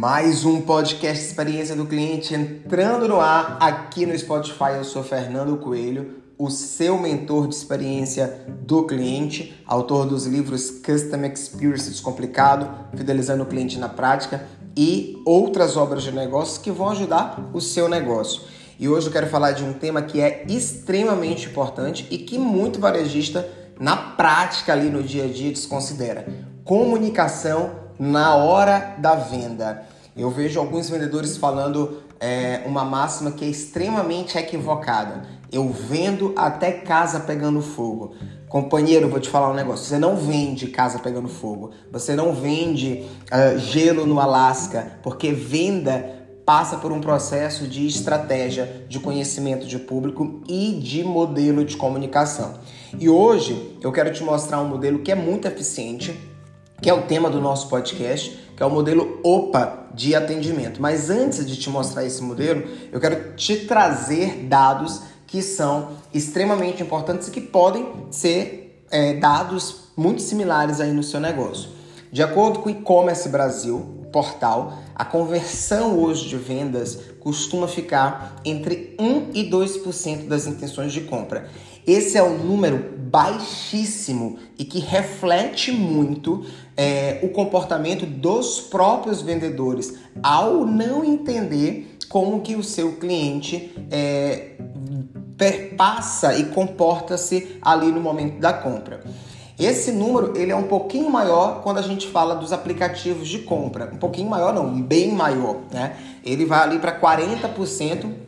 Mais 0.00 0.44
um 0.44 0.60
podcast 0.60 1.26
Experiência 1.26 1.74
do 1.74 1.84
Cliente 1.84 2.32
entrando 2.32 3.08
no 3.08 3.18
ar 3.18 3.58
aqui 3.60 4.06
no 4.06 4.16
Spotify. 4.16 4.74
Eu 4.76 4.84
sou 4.84 5.02
Fernando 5.02 5.56
Coelho, 5.56 6.22
o 6.38 6.48
seu 6.50 6.96
mentor 6.96 7.48
de 7.48 7.56
experiência 7.56 8.46
do 8.60 8.84
cliente, 8.86 9.60
autor 9.66 10.06
dos 10.06 10.24
livros 10.24 10.70
Custom 10.70 11.24
Experience 11.24 11.90
Descomplicado, 11.90 12.70
Fidelizando 12.96 13.42
o 13.42 13.46
Cliente 13.46 13.76
na 13.76 13.88
Prática 13.88 14.46
e 14.76 15.20
outras 15.26 15.76
obras 15.76 16.04
de 16.04 16.12
negócios 16.12 16.58
que 16.58 16.70
vão 16.70 16.90
ajudar 16.90 17.50
o 17.52 17.60
seu 17.60 17.88
negócio. 17.88 18.42
E 18.78 18.88
hoje 18.88 19.08
eu 19.08 19.12
quero 19.12 19.26
falar 19.26 19.50
de 19.50 19.64
um 19.64 19.72
tema 19.72 20.00
que 20.00 20.20
é 20.20 20.44
extremamente 20.48 21.48
importante 21.48 22.06
e 22.08 22.18
que 22.18 22.38
muito 22.38 22.78
varejista 22.78 23.48
na 23.80 23.96
prática 23.96 24.72
ali 24.72 24.90
no 24.90 25.02
dia 25.02 25.24
a 25.24 25.28
dia 25.28 25.50
desconsidera. 25.50 26.24
Comunicação 26.62 27.87
na 27.98 28.34
hora 28.34 28.96
da 28.98 29.14
venda. 29.14 29.84
Eu 30.16 30.30
vejo 30.30 30.58
alguns 30.58 30.90
vendedores 30.90 31.36
falando 31.36 32.02
é, 32.20 32.62
uma 32.66 32.84
máxima 32.84 33.30
que 33.30 33.44
é 33.44 33.48
extremamente 33.48 34.36
equivocada. 34.36 35.22
Eu 35.50 35.68
vendo 35.70 36.34
até 36.36 36.72
casa 36.72 37.20
pegando 37.20 37.62
fogo. 37.62 38.14
Companheiro, 38.48 39.08
vou 39.08 39.20
te 39.20 39.28
falar 39.28 39.50
um 39.50 39.54
negócio. 39.54 39.86
Você 39.86 39.98
não 39.98 40.16
vende 40.16 40.68
casa 40.68 40.98
pegando 40.98 41.28
fogo. 41.28 41.70
Você 41.92 42.14
não 42.14 42.34
vende 42.34 43.04
uh, 43.32 43.58
gelo 43.58 44.06
no 44.06 44.20
Alasca, 44.20 44.98
porque 45.02 45.32
venda 45.32 46.16
passa 46.44 46.78
por 46.78 46.90
um 46.90 47.00
processo 47.00 47.66
de 47.68 47.86
estratégia, 47.86 48.86
de 48.88 48.98
conhecimento 48.98 49.66
de 49.66 49.78
público 49.78 50.42
e 50.48 50.80
de 50.82 51.04
modelo 51.04 51.62
de 51.62 51.76
comunicação. 51.76 52.54
E 52.98 53.06
hoje 53.06 53.76
eu 53.82 53.92
quero 53.92 54.10
te 54.12 54.22
mostrar 54.24 54.60
um 54.62 54.66
modelo 54.66 55.00
que 55.00 55.12
é 55.12 55.14
muito 55.14 55.46
eficiente 55.46 56.18
que 56.80 56.88
é 56.88 56.94
o 56.94 57.02
tema 57.02 57.28
do 57.28 57.40
nosso 57.40 57.68
podcast, 57.68 58.38
que 58.56 58.62
é 58.62 58.66
o 58.66 58.70
modelo 58.70 59.20
OPA 59.22 59.88
de 59.94 60.14
atendimento. 60.14 60.80
Mas 60.80 61.10
antes 61.10 61.46
de 61.46 61.56
te 61.56 61.68
mostrar 61.70 62.04
esse 62.04 62.22
modelo, 62.22 62.64
eu 62.92 63.00
quero 63.00 63.34
te 63.34 63.66
trazer 63.66 64.44
dados 64.44 65.02
que 65.26 65.42
são 65.42 65.90
extremamente 66.12 66.82
importantes 66.82 67.28
e 67.28 67.30
que 67.30 67.40
podem 67.40 67.86
ser 68.10 68.84
é, 68.90 69.14
dados 69.14 69.88
muito 69.96 70.22
similares 70.22 70.80
aí 70.80 70.92
no 70.92 71.02
seu 71.02 71.20
negócio. 71.20 71.70
De 72.10 72.22
acordo 72.22 72.60
com 72.60 72.68
o 72.68 72.72
e-commerce 72.72 73.28
Brasil, 73.28 74.06
portal, 74.12 74.78
a 74.94 75.04
conversão 75.04 75.98
hoje 75.98 76.28
de 76.28 76.36
vendas 76.36 76.98
costuma 77.20 77.68
ficar 77.68 78.36
entre 78.44 78.96
1 78.98 79.30
e 79.34 79.50
2% 79.50 80.26
das 80.26 80.46
intenções 80.46 80.92
de 80.92 81.02
compra. 81.02 81.50
Esse 81.88 82.18
é 82.18 82.22
um 82.22 82.36
número 82.36 82.98
baixíssimo 83.10 84.36
e 84.58 84.64
que 84.66 84.78
reflete 84.78 85.72
muito 85.72 86.44
é, 86.76 87.18
o 87.22 87.30
comportamento 87.30 88.04
dos 88.04 88.60
próprios 88.60 89.22
vendedores 89.22 89.94
ao 90.22 90.66
não 90.66 91.02
entender 91.02 91.96
como 92.10 92.42
que 92.42 92.56
o 92.56 92.62
seu 92.62 92.96
cliente 92.96 93.74
é, 93.90 94.50
passa 95.78 96.36
e 96.36 96.50
comporta-se 96.50 97.56
ali 97.62 97.90
no 97.90 98.02
momento 98.02 98.38
da 98.38 98.52
compra. 98.52 99.02
Esse 99.58 99.90
número 99.90 100.36
ele 100.36 100.52
é 100.52 100.56
um 100.56 100.64
pouquinho 100.64 101.08
maior 101.08 101.62
quando 101.62 101.78
a 101.78 101.82
gente 101.82 102.06
fala 102.06 102.34
dos 102.34 102.52
aplicativos 102.52 103.26
de 103.26 103.38
compra. 103.38 103.90
Um 103.94 103.96
pouquinho 103.96 104.28
maior 104.28 104.52
não, 104.52 104.78
bem 104.82 105.10
maior, 105.10 105.62
né? 105.72 105.96
Ele 106.22 106.44
vai 106.44 106.60
ali 106.60 106.78
para 106.78 107.00
40% 107.00 108.27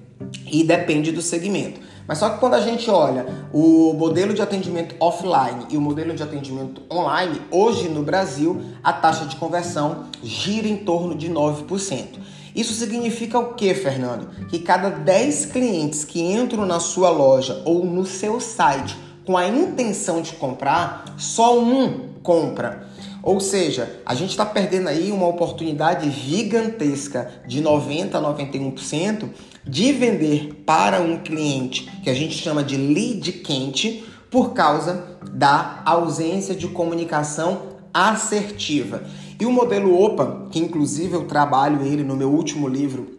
e 0.51 0.65
depende 0.65 1.13
do 1.13 1.23
segmento. 1.23 1.81
Mas 2.07 2.19
só 2.19 2.31
que 2.31 2.41
quando 2.41 2.55
a 2.55 2.61
gente 2.61 2.91
olha 2.91 3.25
o 3.53 3.93
modelo 3.93 4.35
de 4.35 4.43
atendimento 4.43 4.97
offline 4.99 5.67
e 5.71 5.77
o 5.77 5.81
modelo 5.81 6.15
de 6.15 6.23
atendimento 6.23 6.83
online, 6.91 7.41
hoje 7.51 7.89
no 7.89 8.03
Brasil 8.03 8.61
a 8.83 8.93
taxa 8.93 9.25
de 9.25 9.37
conversão 9.37 10.07
gira 10.23 10.67
em 10.67 10.79
torno 10.79 11.15
de 11.15 11.31
9%. 11.31 12.05
Isso 12.55 12.75
significa 12.75 13.39
o 13.39 13.55
que, 13.55 13.73
Fernando? 13.75 14.29
Que 14.49 14.59
cada 14.59 14.91
10 14.91 15.47
clientes 15.47 16.05
que 16.05 16.21
entram 16.21 16.67
na 16.67 16.81
sua 16.81 17.11
loja 17.11 17.63
ou 17.65 17.85
no 17.85 18.05
seu 18.05 18.41
site 18.41 18.99
com 19.25 19.37
a 19.37 19.47
intenção 19.47 20.21
de 20.21 20.33
comprar, 20.33 21.05
só 21.17 21.57
um 21.57 22.11
compra. 22.23 22.89
Ou 23.23 23.39
seja, 23.41 24.01
a 24.07 24.15
gente 24.15 24.31
está 24.31 24.47
perdendo 24.47 24.89
aí 24.89 25.13
uma 25.13 25.27
oportunidade 25.27 26.11
gigantesca 26.11 27.31
de 27.47 27.63
90% 27.63 28.15
a 28.15 28.21
91% 28.21 29.29
de 29.65 29.93
vender 29.93 30.63
para 30.65 31.01
um 31.01 31.19
cliente 31.19 31.91
que 32.03 32.09
a 32.09 32.15
gente 32.15 32.35
chama 32.35 32.65
de 32.65 32.77
lead 32.77 33.33
quente 33.33 34.05
por 34.31 34.53
causa 34.55 35.19
da 35.33 35.83
ausência 35.85 36.55
de 36.55 36.69
comunicação 36.69 37.81
assertiva. 37.93 39.03
E 39.39 39.45
o 39.45 39.53
modelo 39.53 40.01
OPA, 40.01 40.47
que 40.51 40.59
inclusive 40.59 41.15
eu 41.15 41.27
trabalho 41.27 41.83
ele 41.83 42.05
no 42.05 42.17
meu 42.17 42.31
último 42.31 42.69
livro, 42.69 43.19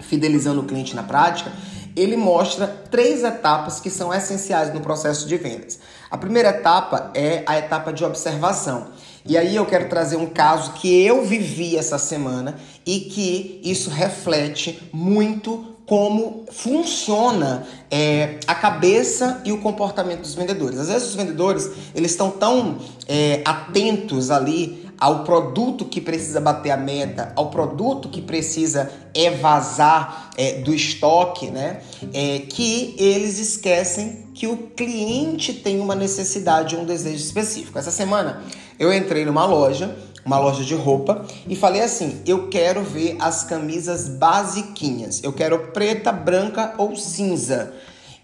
Fidelizando 0.00 0.60
o 0.60 0.64
Cliente 0.64 0.94
na 0.94 1.02
Prática, 1.02 1.50
ele 1.96 2.16
mostra 2.16 2.66
três 2.66 3.24
etapas 3.24 3.80
que 3.80 3.88
são 3.88 4.12
essenciais 4.12 4.72
no 4.72 4.80
processo 4.80 5.26
de 5.26 5.36
vendas. 5.36 5.78
A 6.10 6.18
primeira 6.18 6.50
etapa 6.50 7.10
é 7.14 7.42
a 7.46 7.58
etapa 7.58 7.92
de 7.92 8.04
observação. 8.04 8.88
E 9.28 9.36
aí 9.36 9.56
eu 9.56 9.66
quero 9.66 9.88
trazer 9.88 10.16
um 10.16 10.26
caso 10.26 10.72
que 10.74 11.04
eu 11.04 11.24
vivi 11.24 11.76
essa 11.76 11.98
semana 11.98 12.56
e 12.84 13.00
que 13.00 13.60
isso 13.64 13.90
reflete 13.90 14.78
muito 14.92 15.76
como 15.86 16.44
funciona 16.50 17.64
é, 17.90 18.40
a 18.46 18.54
cabeça 18.54 19.40
e 19.44 19.52
o 19.52 19.58
comportamento 19.58 20.20
dos 20.20 20.34
vendedores. 20.34 20.78
Às 20.80 20.88
vezes 20.88 21.08
os 21.08 21.14
vendedores 21.14 21.70
eles 21.94 22.10
estão 22.10 22.30
tão 22.30 22.78
é, 23.08 23.40
atentos 23.44 24.30
ali 24.30 24.84
ao 24.98 25.24
produto 25.24 25.84
que 25.84 26.00
precisa 26.00 26.40
bater 26.40 26.70
a 26.70 26.76
meta, 26.76 27.32
ao 27.36 27.50
produto 27.50 28.08
que 28.08 28.22
precisa 28.22 28.90
evasar 29.14 30.30
é, 30.36 30.60
do 30.60 30.74
estoque, 30.74 31.50
né? 31.50 31.80
É, 32.14 32.40
que 32.40 32.94
eles 32.98 33.38
esquecem 33.38 34.24
que 34.34 34.46
o 34.46 34.56
cliente 34.56 35.52
tem 35.52 35.80
uma 35.80 35.94
necessidade, 35.94 36.76
um 36.76 36.84
desejo 36.84 37.22
específico. 37.22 37.78
Essa 37.78 37.90
semana 37.90 38.42
eu 38.78 38.92
entrei 38.92 39.24
numa 39.24 39.46
loja 39.46 39.96
uma 40.26 40.40
loja 40.40 40.64
de 40.64 40.74
roupa 40.74 41.24
e 41.48 41.54
falei 41.54 41.80
assim: 41.80 42.20
eu 42.26 42.48
quero 42.48 42.82
ver 42.82 43.16
as 43.20 43.44
camisas 43.44 44.08
basiquinhas. 44.08 45.22
Eu 45.22 45.32
quero 45.32 45.68
preta, 45.68 46.10
branca 46.10 46.74
ou 46.76 46.96
cinza. 46.96 47.72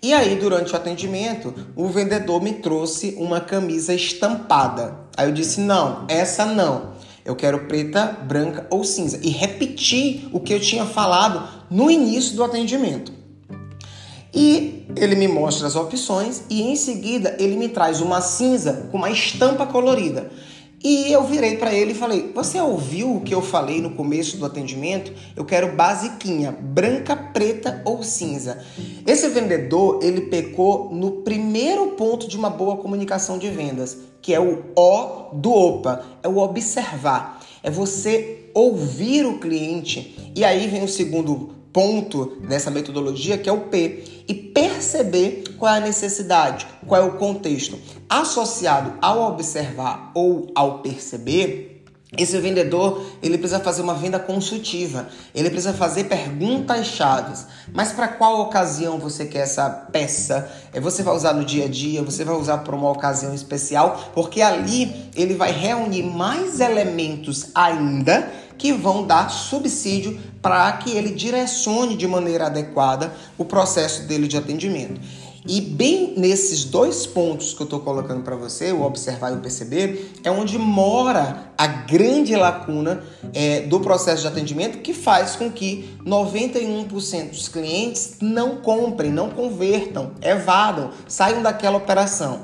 E 0.03 0.13
aí, 0.13 0.35
durante 0.35 0.73
o 0.73 0.77
atendimento, 0.77 1.55
o 1.77 1.87
vendedor 1.87 2.43
me 2.43 2.55
trouxe 2.55 3.15
uma 3.17 3.41
camisa 3.41 3.95
estampada. 3.95 4.97
Aí 5.17 5.29
eu 5.29 5.33
disse: 5.33 5.61
não, 5.61 6.05
essa 6.09 6.45
não. 6.45 6.93
Eu 7.25 7.37
quero 7.37 7.67
preta, 7.67 8.07
branca 8.07 8.67
ou 8.69 8.83
cinza. 8.83 9.21
E 9.23 9.29
repeti 9.29 10.29
o 10.33 10.41
que 10.41 10.53
eu 10.53 10.59
tinha 10.59 10.85
falado 10.85 11.49
no 11.71 11.89
início 11.89 12.35
do 12.35 12.43
atendimento. 12.43 13.22
E 14.35 14.87
ele 14.97 15.15
me 15.15 15.29
mostra 15.29 15.67
as 15.67 15.77
opções 15.77 16.43
e 16.49 16.63
em 16.63 16.77
seguida 16.77 17.37
ele 17.39 17.57
me 17.57 17.69
traz 17.69 18.01
uma 18.01 18.21
cinza 18.21 18.89
com 18.91 18.97
uma 18.97 19.11
estampa 19.11 19.67
colorida. 19.67 20.31
E 20.85 21.13
eu 21.13 21.23
virei 21.23 21.57
para 21.59 21.73
ele 21.73 21.93
e 21.93 21.95
falei: 21.95 22.33
Você 22.35 22.61
ouviu 22.61 23.17
o 23.17 23.21
que 23.21 23.33
eu 23.33 23.41
falei 23.41 23.81
no 23.81 23.91
começo 23.91 24.37
do 24.37 24.45
atendimento? 24.45 25.13
Eu 25.37 25.45
quero 25.45 25.77
basiquinha, 25.77 26.51
branca, 26.51 27.15
preta 27.15 27.81
ou 27.85 28.03
cinza. 28.03 28.65
Esse 29.07 29.29
vendedor, 29.29 30.01
ele 30.03 30.23
pecou 30.23 30.93
no 30.93 31.23
primeiro 31.23 31.93
ponto 31.93 32.27
de 32.27 32.37
uma 32.37 32.51
boa 32.51 32.77
comunicação 32.79 33.39
de 33.39 33.49
vendas, 33.49 33.97
que 34.21 34.35
é 34.35 34.41
o 34.41 34.65
O 34.75 35.35
do 35.35 35.53
OPA, 35.53 36.05
é 36.21 36.27
o 36.27 36.39
observar. 36.39 37.41
É 37.63 37.71
você 37.71 38.51
ouvir 38.53 39.25
o 39.25 39.39
cliente. 39.39 40.33
E 40.35 40.45
aí 40.45 40.67
vem 40.67 40.83
o 40.83 40.89
segundo 40.89 41.62
ponto 41.73 42.37
dessa 42.41 42.71
metodologia, 42.71 43.39
que 43.39 43.49
é 43.49 43.53
o 43.53 43.63
P, 43.63 44.05
e 44.29 44.35
perceber 44.35 45.45
qual 45.59 45.75
é 45.75 45.79
a 45.79 45.81
necessidade, 45.81 46.67
qual 46.87 47.01
é 47.01 47.05
o 47.05 47.17
contexto. 47.17 47.79
Associado 48.09 48.95
ao 49.01 49.33
observar 49.33 50.13
ou 50.15 50.51
ao 50.55 50.81
perceber, 50.81 51.73
esse 52.17 52.39
vendedor, 52.39 53.03
ele 53.23 53.39
precisa 53.39 53.59
fazer 53.59 53.81
uma 53.81 53.95
venda 53.95 54.19
consultiva, 54.19 55.09
ele 55.35 55.49
precisa 55.49 55.73
fazer 55.73 56.05
perguntas 56.05 56.87
chaves. 56.87 57.47
Mas 57.73 57.93
para 57.93 58.07
qual 58.07 58.43
ocasião 58.43 58.99
você 58.99 59.25
quer 59.25 59.45
essa 59.45 59.71
peça? 59.71 60.47
É, 60.75 60.81
você 60.81 61.03
vai 61.03 61.15
usar 61.15 61.33
no 61.33 61.43
dia 61.43 61.65
a 61.65 61.69
dia, 61.69 62.03
você 62.03 62.23
vai 62.23 62.37
usar 62.37 62.59
para 62.59 62.77
uma 62.77 62.91
ocasião 62.91 63.33
especial, 63.33 64.11
porque 64.15 64.43
ali 64.43 65.11
ele 65.17 65.35
vai 65.35 65.53
reunir 65.53 66.03
mais 66.03 66.61
elementos 66.61 67.47
ainda 67.55 68.31
que 68.57 68.73
vão 68.73 69.07
dar 69.07 69.31
subsídio 69.31 70.19
para 70.41 70.73
que 70.73 70.91
ele 70.91 71.13
direcione 71.13 71.97
de 71.97 72.07
maneira 72.07 72.47
adequada 72.47 73.13
o 73.39 73.45
processo 73.45 74.03
dele 74.07 74.27
de 74.27 74.37
atendimento. 74.37 75.01
E 75.45 75.61
bem 75.61 76.15
nesses 76.17 76.65
dois 76.65 77.05
pontos 77.05 77.53
que 77.53 77.61
eu 77.61 77.65
estou 77.65 77.81
colocando 77.81 78.23
para 78.23 78.37
você, 78.37 78.71
o 78.71 78.83
observar 78.83 79.33
e 79.33 79.37
o 79.37 79.41
perceber, 79.41 80.13
é 80.23 80.31
onde 80.31 80.57
mora 80.57 81.51
a 81.59 81.67
grande 81.67 82.37
lacuna 82.37 83.03
é, 83.35 83.63
do 83.63 83.81
processo 83.81 84.23
de 84.23 84.29
atendimento 84.29 84.79
que 84.79 84.95
faz 84.95 85.35
com 85.35 85.51
que 85.51 85.97
91% 86.07 87.31
dos 87.31 87.49
clientes 87.49 88.19
não 88.21 88.59
comprem, 88.59 89.11
não 89.11 89.31
convertam, 89.31 90.13
evadam, 90.23 90.93
saiam 91.09 91.43
daquela 91.43 91.77
operação. 91.77 92.43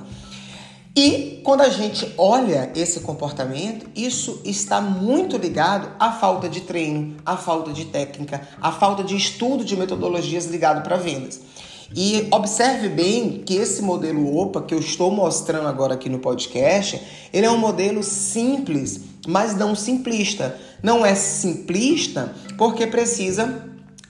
E 1.01 1.41
quando 1.45 1.61
a 1.61 1.69
gente 1.69 2.13
olha 2.19 2.73
esse 2.75 2.99
comportamento, 2.99 3.89
isso 3.95 4.41
está 4.45 4.81
muito 4.81 5.37
ligado 5.37 5.89
à 5.97 6.11
falta 6.11 6.49
de 6.49 6.63
treino, 6.63 7.15
à 7.25 7.37
falta 7.37 7.73
de 7.73 7.85
técnica, 7.85 8.43
à 8.61 8.73
falta 8.73 9.05
de 9.05 9.15
estudo 9.15 9.65
de 9.65 9.77
metodologias 9.77 10.47
ligado 10.47 10.83
para 10.83 10.97
vendas. 10.97 11.41
E 11.95 12.27
observe 12.33 12.89
bem 12.89 13.45
que 13.47 13.55
esse 13.55 13.81
modelo 13.81 14.37
OPA 14.37 14.63
que 14.63 14.75
eu 14.75 14.81
estou 14.81 15.13
mostrando 15.13 15.69
agora 15.69 15.95
aqui 15.95 16.09
no 16.09 16.19
podcast, 16.19 17.01
ele 17.33 17.47
é 17.47 17.51
um 17.51 17.59
modelo 17.59 18.03
simples, 18.03 19.03
mas 19.25 19.57
não 19.57 19.77
simplista. 19.77 20.59
Não 20.83 21.07
é 21.07 21.15
simplista 21.15 22.35
porque 22.57 22.89
precisa 22.89 23.69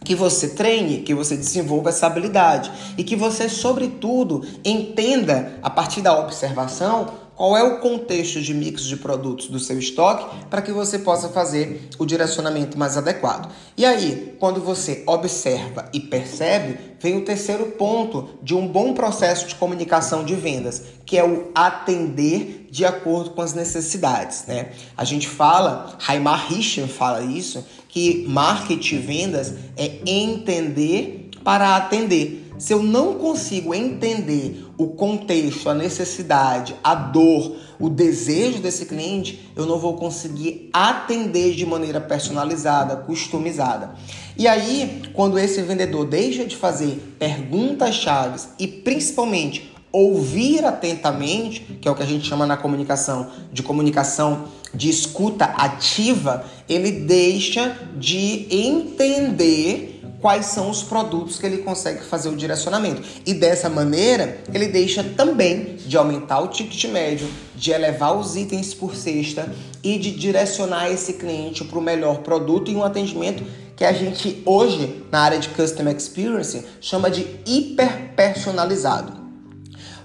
que 0.08 0.14
você 0.14 0.48
treine, 0.48 1.02
que 1.02 1.12
você 1.12 1.36
desenvolva 1.36 1.90
essa 1.90 2.06
habilidade 2.06 2.72
e 2.96 3.04
que 3.04 3.14
você, 3.14 3.46
sobretudo, 3.46 4.42
entenda 4.64 5.58
a 5.62 5.68
partir 5.68 6.00
da 6.00 6.18
observação 6.18 7.08
qual 7.36 7.54
é 7.54 7.62
o 7.62 7.78
contexto 7.78 8.40
de 8.40 8.54
mix 8.54 8.84
de 8.84 8.96
produtos 8.96 9.48
do 9.48 9.60
seu 9.60 9.78
estoque 9.78 10.26
para 10.48 10.62
que 10.62 10.72
você 10.72 10.98
possa 10.98 11.28
fazer 11.28 11.90
o 11.98 12.06
direcionamento 12.06 12.78
mais 12.78 12.96
adequado. 12.96 13.52
E 13.76 13.84
aí, 13.84 14.34
quando 14.40 14.62
você 14.62 15.04
observa 15.06 15.90
e 15.92 16.00
percebe, 16.00 16.87
vem 17.00 17.16
o 17.16 17.24
terceiro 17.24 17.66
ponto 17.72 18.30
de 18.42 18.54
um 18.54 18.66
bom 18.66 18.92
processo 18.92 19.46
de 19.46 19.54
comunicação 19.54 20.24
de 20.24 20.34
vendas, 20.34 20.82
que 21.06 21.16
é 21.16 21.24
o 21.24 21.50
atender 21.54 22.66
de 22.70 22.84
acordo 22.84 23.30
com 23.30 23.40
as 23.40 23.54
necessidades, 23.54 24.44
né? 24.46 24.72
A 24.96 25.04
gente 25.04 25.28
fala, 25.28 25.96
Raimar 25.98 26.48
Richard 26.48 26.92
fala 26.92 27.22
isso, 27.22 27.64
que 27.88 28.26
marketing 28.28 28.96
e 28.96 28.98
vendas 28.98 29.54
é 29.76 29.98
entender 30.06 31.27
para 31.48 31.76
atender. 31.76 32.52
Se 32.58 32.74
eu 32.74 32.82
não 32.82 33.14
consigo 33.14 33.74
entender 33.74 34.66
o 34.76 34.88
contexto, 34.88 35.70
a 35.70 35.74
necessidade, 35.74 36.76
a 36.84 36.94
dor, 36.94 37.56
o 37.80 37.88
desejo 37.88 38.58
desse 38.58 38.84
cliente, 38.84 39.50
eu 39.56 39.64
não 39.64 39.78
vou 39.78 39.94
conseguir 39.94 40.68
atender 40.74 41.54
de 41.54 41.64
maneira 41.64 42.02
personalizada, 42.02 42.96
customizada. 42.96 43.94
E 44.36 44.46
aí, 44.46 45.04
quando 45.14 45.38
esse 45.38 45.62
vendedor 45.62 46.04
deixa 46.04 46.44
de 46.44 46.54
fazer 46.54 47.16
perguntas 47.18 47.94
chaves 47.94 48.50
e 48.58 48.68
principalmente 48.68 49.74
ouvir 49.90 50.66
atentamente, 50.66 51.78
que 51.80 51.88
é 51.88 51.90
o 51.90 51.94
que 51.94 52.02
a 52.02 52.06
gente 52.06 52.28
chama 52.28 52.44
na 52.44 52.58
comunicação 52.58 53.30
de 53.50 53.62
comunicação 53.62 54.44
de 54.74 54.90
escuta 54.90 55.46
ativa, 55.46 56.44
ele 56.68 56.90
deixa 56.90 57.74
de 57.96 58.46
entender 58.50 59.97
quais 60.20 60.46
são 60.46 60.70
os 60.70 60.82
produtos 60.82 61.38
que 61.38 61.46
ele 61.46 61.58
consegue 61.58 62.04
fazer 62.04 62.28
o 62.28 62.36
direcionamento. 62.36 63.02
E 63.24 63.34
dessa 63.34 63.68
maneira, 63.68 64.38
ele 64.52 64.68
deixa 64.68 65.02
também 65.02 65.76
de 65.76 65.96
aumentar 65.96 66.40
o 66.40 66.48
ticket 66.48 66.90
médio, 66.90 67.28
de 67.54 67.70
elevar 67.70 68.16
os 68.16 68.36
itens 68.36 68.74
por 68.74 68.94
cesta 68.96 69.52
e 69.82 69.98
de 69.98 70.10
direcionar 70.10 70.90
esse 70.90 71.14
cliente 71.14 71.64
para 71.64 71.78
o 71.78 71.82
melhor 71.82 72.18
produto 72.18 72.70
e 72.70 72.76
um 72.76 72.84
atendimento 72.84 73.44
que 73.76 73.84
a 73.84 73.92
gente 73.92 74.42
hoje, 74.44 75.04
na 75.10 75.20
área 75.20 75.38
de 75.38 75.48
Customer 75.50 75.94
Experience, 75.96 76.64
chama 76.80 77.08
de 77.08 77.24
hiper 77.46 78.12
personalizado. 78.16 79.16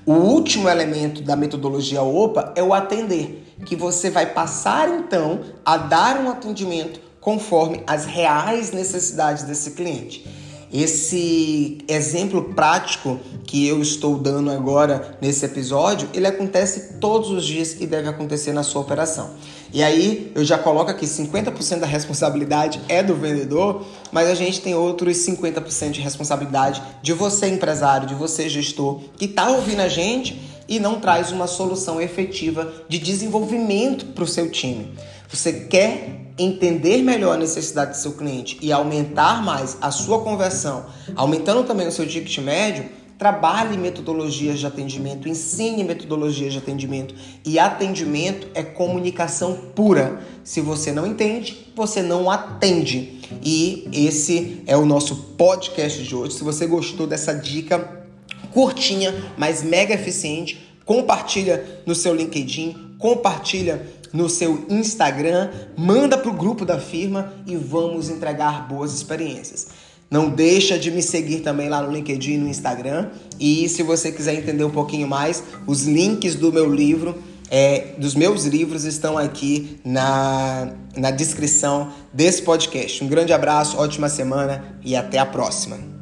O 0.06 0.14
último 0.14 0.70
elemento 0.70 1.22
da 1.22 1.36
metodologia 1.36 2.04
OPA 2.04 2.54
é 2.56 2.62
o 2.62 2.74
atender, 2.74 3.44
que 3.66 3.76
você 3.76 4.10
vai 4.10 4.28
passar 4.28 4.90
então 4.90 5.42
a 5.66 5.78
dar 5.78 6.20
um 6.20 6.30
atendimento 6.30 7.00
conforme 7.24 7.82
as 7.88 8.06
reais 8.06 8.72
necessidades 8.72 9.44
desse 9.44 9.72
cliente. 9.72 10.26
Esse 10.74 11.78
exemplo 11.88 12.46
prático 12.56 13.20
que 13.46 13.68
eu 13.68 13.80
estou 13.80 14.18
dando 14.18 14.50
agora 14.50 15.16
nesse 15.22 15.46
episódio, 15.46 16.10
ele 16.16 16.26
acontece 16.26 16.96
todos 17.00 17.30
os 17.30 17.46
dias 17.46 17.80
e 17.80 17.86
deve 17.86 18.10
acontecer 18.10 18.54
na 18.54 18.64
sua 18.64 18.82
operação. 18.82 19.36
E 19.72 19.84
aí 19.84 20.32
eu 20.34 20.44
já 20.44 20.58
coloco 20.58 20.90
aqui 20.90 21.06
50% 21.06 21.80
da 21.80 21.86
responsabilidade 21.86 22.82
é 22.90 23.04
do 23.04 23.16
vendedor, 23.16 23.86
mas 24.12 24.28
a 24.28 24.34
gente 24.34 24.62
tem 24.62 24.74
outros 24.74 25.16
50% 25.18 25.92
de 25.92 26.02
responsabilidade 26.02 26.82
de 27.04 27.14
você 27.14 27.48
empresário, 27.48 28.08
de 28.08 28.16
você 28.16 28.50
gestor 28.50 29.00
que 29.16 29.26
está 29.26 29.50
ouvindo 29.50 29.82
a 29.82 29.88
gente 29.88 30.42
e 30.68 30.80
não 30.80 31.00
traz 31.00 31.32
uma 31.32 31.46
solução 31.46 32.02
efetiva 32.02 32.74
de 32.90 32.98
desenvolvimento 32.98 34.08
para 34.08 34.24
o 34.24 34.28
seu 34.28 34.50
time. 34.50 34.92
Você 35.30 35.54
quer 35.54 36.23
entender 36.38 37.02
melhor 37.02 37.36
a 37.36 37.38
necessidade 37.38 37.92
do 37.92 37.98
seu 37.98 38.14
cliente 38.14 38.58
e 38.62 38.72
aumentar 38.72 39.44
mais 39.44 39.78
a 39.82 39.92
sua 39.92 40.22
conversão, 40.22 40.86
aumentando 41.16 41.64
também 41.64 41.88
o 41.88 41.92
seu 41.92 42.08
ticket 42.08 42.38
médio, 42.40 42.86
trabalhe 43.18 43.78
metodologias 43.78 44.60
de 44.60 44.68
atendimento, 44.68 45.30
ensine 45.30 45.84
metodologias 45.84 46.52
de 46.52 46.60
atendimento. 46.60 47.16
E 47.46 47.58
atendimento 47.58 48.48
é 48.54 48.64
comunicação 48.64 49.56
pura. 49.76 50.20
Se 50.44 50.60
você 50.60 50.92
não 50.92 51.06
entende, 51.06 51.72
você 51.76 52.02
não 52.02 52.30
atende. 52.30 53.22
E 53.42 53.88
esse 53.94 54.62
é 54.68 54.76
o 54.76 54.86
nosso 54.86 55.16
podcast 55.38 56.04
de 56.04 56.16
hoje. 56.16 56.34
Se 56.36 56.44
você 56.44 56.66
gostou 56.66 57.08
dessa 57.08 57.34
dica 57.34 58.04
curtinha, 58.52 59.14
mas 59.38 59.64
mega 59.64 59.94
eficiente, 59.94 60.78
compartilha 60.86 61.82
no 61.86 61.96
seu 61.96 62.14
LinkedIn, 62.14 62.96
compartilha 63.00 63.82
no 64.14 64.30
seu 64.30 64.66
Instagram, 64.70 65.50
manda 65.76 66.18
para 66.18 66.30
o 66.30 66.34
grupo 66.34 66.64
da 66.64 66.80
firma 66.80 67.34
e 67.48 67.58
vamos 67.58 68.10
entregar 68.10 68.68
boas 68.68 68.94
experiências. 68.94 69.68
Não 70.10 70.30
deixa 70.30 70.78
de 70.78 70.92
me 70.92 71.02
seguir 71.02 71.40
também 71.40 71.68
lá 71.68 71.82
no 71.82 71.92
LinkedIn 71.92 72.34
e 72.34 72.38
no 72.38 72.48
Instagram. 72.48 73.10
E 73.40 73.68
se 73.68 73.82
você 73.82 74.12
quiser 74.12 74.36
entender 74.36 74.64
um 74.64 74.70
pouquinho 74.70 75.08
mais, 75.08 75.44
os 75.66 75.88
links 75.88 76.36
do 76.36 76.54
meu 76.54 76.72
livro, 76.72 77.18
é, 77.50 77.96
dos 77.98 78.14
meus 78.14 78.46
livros 78.46 78.84
estão 78.84 79.18
aqui 79.18 79.80
na, 79.84 80.72
na 80.96 81.10
descrição 81.10 81.92
desse 82.14 82.44
podcast. 82.44 83.04
Um 83.04 83.08
grande 83.08 83.34
abraço, 83.34 83.78
ótima 83.78 84.08
semana 84.08 84.78
e 84.84 84.96
até 84.96 85.18
a 85.18 85.26
próxima. 85.26 85.93